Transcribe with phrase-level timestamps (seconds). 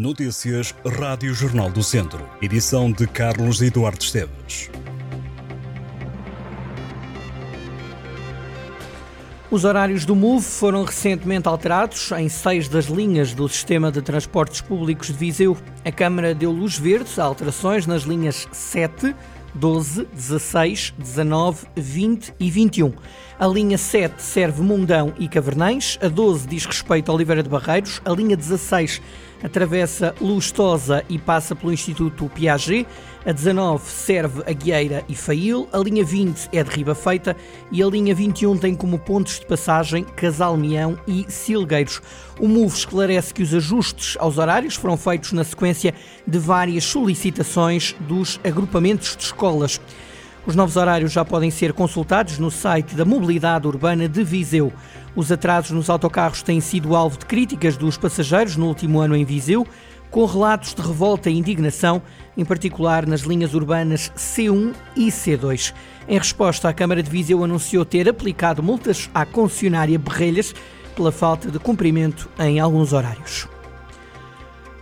[0.00, 2.26] Notícias Rádio Jornal do Centro.
[2.40, 4.70] Edição de Carlos Eduardo Esteves.
[9.50, 14.62] Os horários do MOVE foram recentemente alterados em seis das linhas do sistema de transportes
[14.62, 15.54] públicos de Viseu.
[15.84, 19.14] A Câmara deu luz verde a alterações nas linhas 7,
[19.54, 22.94] 12, 16, 19, 20 e 21.
[23.38, 28.00] A linha 7 serve Mundão e Cavernães, a 12 diz respeito a Oliveira de Barreiros,
[28.02, 29.02] a linha 16
[29.42, 32.86] atravessa Lustosa e passa pelo Instituto Piaget,
[33.24, 37.36] a 19 serve a Guieira e Fail, a linha 20 é de Riba Feita
[37.70, 42.00] e a linha 21 tem como pontos de passagem Casal Mião e Silgueiros.
[42.38, 45.94] O MOVE esclarece que os ajustes aos horários foram feitos na sequência
[46.26, 49.78] de várias solicitações dos agrupamentos de escolas.
[50.46, 54.72] Os novos horários já podem ser consultados no site da Mobilidade Urbana de Viseu.
[55.14, 59.24] Os atrasos nos autocarros têm sido alvo de críticas dos passageiros no último ano em
[59.24, 59.66] Viseu
[60.10, 62.02] com relatos de revolta e indignação,
[62.36, 65.72] em particular nas linhas urbanas C1 e C2.
[66.08, 70.54] Em resposta, a Câmara de Viseu anunciou ter aplicado multas à concessionária Berrelhas
[70.96, 73.46] pela falta de cumprimento em alguns horários.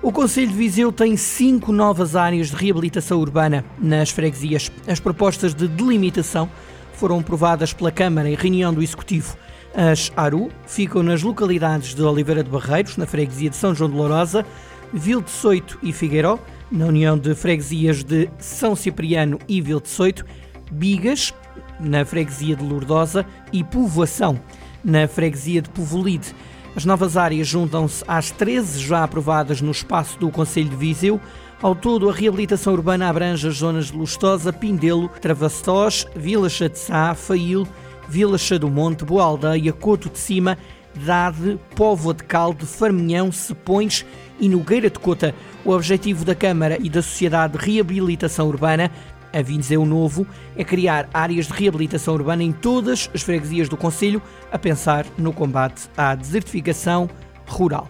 [0.00, 4.70] O Conselho de Viseu tem cinco novas áreas de reabilitação urbana nas freguesias.
[4.86, 6.48] As propostas de delimitação
[6.92, 9.36] foram aprovadas pela Câmara em reunião do Executivo.
[9.74, 13.96] As ARU ficam nas localidades de Oliveira de Barreiros, na freguesia de São João de
[13.96, 14.46] Lourosa,
[14.92, 16.38] Vil de Soito e Figueiró,
[16.70, 20.24] na união de freguesias de São Cipriano e Vil de Soito,
[20.70, 21.34] Bigas,
[21.80, 24.40] na freguesia de Lourdosa e Povoação,
[24.84, 26.32] na freguesia de Povolide.
[26.78, 31.20] As novas áreas juntam-se às 13 já aprovadas no espaço do Conselho de Viseu.
[31.60, 37.66] Ao todo, a reabilitação urbana abrange as zonas de Lustosa, Pindelo, Travastós, Vila Sá, Fail,
[38.08, 40.56] Vila Chá do Monte, Boa Aldeia, Coto de Cima,
[40.94, 44.06] Dade, Póvoa de Calde, Farminhão, Sepões
[44.38, 45.34] e Nogueira de Cota.
[45.64, 48.88] O objetivo da Câmara e da Sociedade de Reabilitação Urbana
[49.32, 50.26] a Viseu Novo
[50.56, 55.32] é criar áreas de reabilitação urbana em todas as freguesias do Conselho, a pensar no
[55.32, 57.08] combate à desertificação
[57.46, 57.88] rural.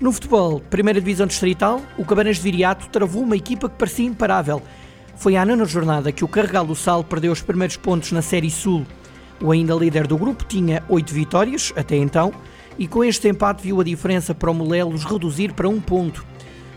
[0.00, 4.62] No futebol, primeira divisão distrital, o Cabanas de Viriato travou uma equipa que parecia imparável.
[5.16, 8.50] Foi à nona jornada que o Carregal do Sal perdeu os primeiros pontos na Série
[8.50, 8.86] Sul.
[9.40, 12.32] O ainda líder do grupo tinha oito vitórias, até então,
[12.78, 16.24] e com este empate viu a diferença para o Molelos reduzir para um ponto.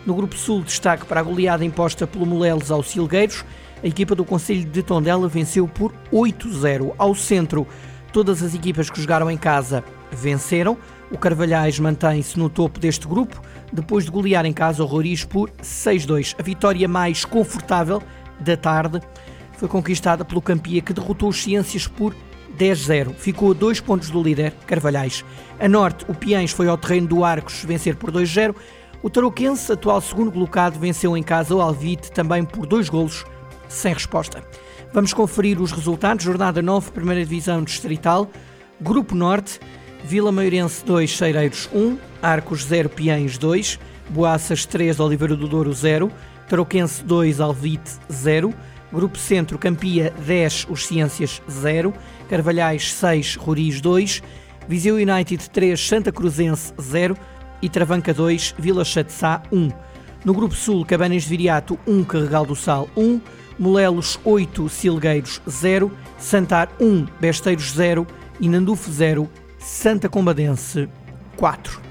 [0.05, 3.45] No Grupo Sul, destaque para a goleada imposta pelo Molelos aos Silgueiros.
[3.83, 6.93] A equipa do Conselho de Tondela venceu por 8-0.
[6.97, 7.67] Ao centro,
[8.11, 10.77] todas as equipas que jogaram em casa venceram.
[11.11, 13.41] O Carvalhais mantém-se no topo deste grupo,
[13.71, 16.35] depois de golear em casa o Roriz por 6-2.
[16.39, 18.01] A vitória mais confortável
[18.39, 18.99] da tarde
[19.57, 22.15] foi conquistada pelo Campia, que derrotou os Ciências por
[22.57, 23.13] 10-0.
[23.13, 25.23] Ficou a dois pontos do líder, Carvalhais.
[25.59, 28.55] A norte, o Piens foi ao terreno do Arcos vencer por 2-0.
[29.03, 33.25] O Tarouquense, atual segundo colocado, venceu em casa o Alvite também por dois golos,
[33.67, 34.43] sem resposta.
[34.93, 36.23] Vamos conferir os resultados.
[36.23, 38.29] Jornada 9, Primeira Divisão Distrital.
[38.79, 39.59] Grupo Norte,
[40.03, 43.79] Vila Maiorense 2, Cheireiros 1, Arcos 0, Piens 2,
[44.09, 46.11] Boaças 3, Oliveira do Douro 0,
[46.47, 48.53] Tarouquense 2, Alvite 0,
[48.93, 51.91] Grupo Centro, Campia 10, Os Ciências 0,
[52.29, 54.21] Carvalhais 6, Roriz 2,
[54.67, 57.15] Viseu United 3, Santa Cruzense 0
[57.61, 59.69] e Travanca 2, Vila Chatzá 1.
[60.23, 63.19] No Grupo Sul, Cabanas de Viriato 1, Carregal do Sal 1,
[63.57, 68.05] Molelos 8, Silgueiros 0, Santar 1, Besteiros 0
[68.39, 69.29] e Nandufo 0,
[69.59, 70.87] Santa Combadense
[71.37, 71.81] 4.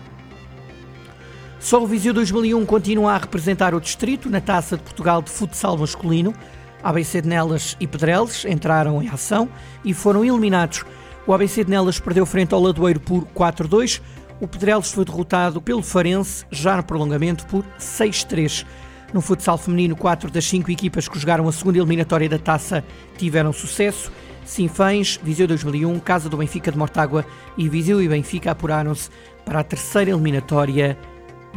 [1.60, 5.76] Só o Viseu 2001 continua a representar o distrito na Taça de Portugal de Futsal
[5.76, 6.34] Masculino.
[6.82, 9.48] ABC de Nelas e Pedreles entraram em ação
[9.84, 10.84] e foram eliminados.
[11.26, 14.00] O ABC de Nelas perdeu frente ao Ladoeiro por 4-2.
[14.40, 18.64] O Pedreles foi derrotado pelo Farense, já no prolongamento, por 6-3.
[19.12, 22.82] No futsal feminino, quatro das cinco equipas que jogaram a segunda eliminatória da taça
[23.18, 24.10] tiveram sucesso.
[24.44, 27.26] Sinfãs, Viseu 2001, Casa do Benfica de Mortágua
[27.58, 29.10] e Viseu e Benfica apuraram-se
[29.44, 30.96] para a terceira eliminatória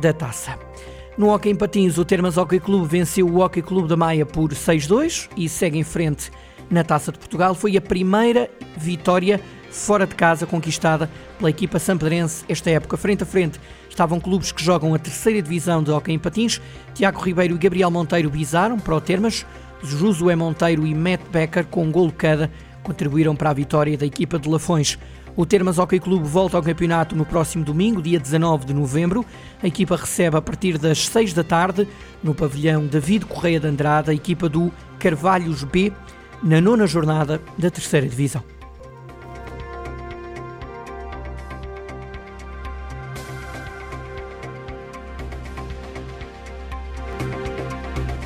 [0.01, 0.59] da taça.
[1.17, 4.50] No Hockey em Patins, o Termas Hockey Clube venceu o Hockey Clube da Maia por
[4.50, 6.31] 6-2 e segue em frente
[6.69, 7.53] na Taça de Portugal.
[7.53, 9.39] Foi a primeira vitória
[9.73, 12.95] fora de casa conquistada pela equipa sampedrense esta época.
[12.95, 13.59] Frente a frente
[13.89, 16.61] estavam clubes que jogam a terceira divisão de Hockey em Patins.
[16.93, 19.45] Tiago Ribeiro e Gabriel Monteiro bizaram para o Termas.
[19.81, 22.49] Josué Monteiro e Matt Becker, com um golo cada,
[22.83, 24.97] contribuíram para a vitória da equipa de Lafões.
[25.35, 29.25] O Termas Hockey Clube volta ao campeonato no próximo domingo, dia 19 de novembro.
[29.61, 31.87] A equipa recebe a partir das 6 da tarde,
[32.23, 35.91] no pavilhão David Correia de Andrade, a equipa do Carvalhos B,
[36.43, 38.43] na nona jornada da terceira divisão.